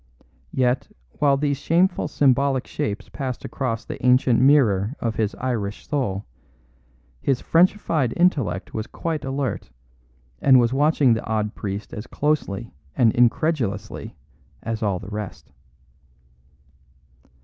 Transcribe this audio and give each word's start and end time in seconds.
Yet, 0.55 0.87
while 1.19 1.37
these 1.37 1.57
shameful 1.59 2.07
symbolic 2.07 2.65
shapes 2.65 3.07
passed 3.07 3.45
across 3.45 3.85
the 3.85 4.03
ancient 4.03 4.39
mirror 4.41 4.95
of 4.99 5.17
his 5.17 5.35
Irish 5.35 5.87
soul, 5.87 6.25
his 7.21 7.39
Frenchified 7.39 8.11
intellect 8.17 8.73
was 8.73 8.87
quite 8.87 9.23
alert, 9.23 9.69
and 10.41 10.59
was 10.59 10.73
watching 10.73 11.13
the 11.13 11.23
odd 11.27 11.53
priest 11.53 11.93
as 11.93 12.07
closely 12.07 12.73
and 12.95 13.13
incredulously 13.13 14.15
as 14.63 14.81
all 14.81 14.97
the 14.97 15.07
rest. 15.07 15.51